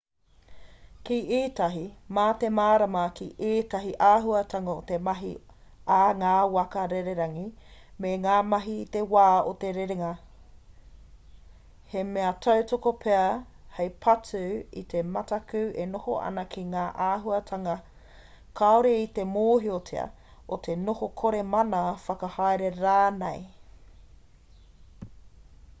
ki 1.07 1.15
ētahi 1.39 1.81
mā 2.17 2.21
te 2.43 2.47
mārama 2.59 3.01
ki 3.17 3.25
ētahi 3.49 3.91
āhuatanga 4.05 4.73
o 4.79 4.81
te 4.91 4.97
mahi 5.07 5.27
a 5.95 5.97
ngā 6.21 6.31
waka 6.55 6.85
rererangi 6.93 7.43
me 8.05 8.13
ngā 8.23 8.37
mahi 8.53 8.73
i 8.83 8.87
te 8.95 9.03
wā 9.11 9.25
o 9.51 9.53
te 9.63 9.69
rerenga 9.77 10.07
he 11.93 12.03
mea 12.15 12.31
tautoko 12.47 12.95
pea 13.05 13.27
hei 13.77 13.93
patu 14.07 14.41
i 14.81 14.83
te 14.95 15.05
mataku 15.17 15.63
e 15.85 15.87
noho 15.93 16.17
ana 16.29 16.45
ki 16.55 16.65
ngā 16.73 16.87
āhuatanga 17.09 17.77
kāore 18.61 18.95
i 19.03 19.07
te 19.19 19.27
mōhiotia 19.35 20.07
o 20.57 20.61
te 20.69 20.79
noho 20.89 21.11
kore 21.23 21.45
mana 21.53 21.83
whakahaere 22.07 22.73
rānei 22.81 23.47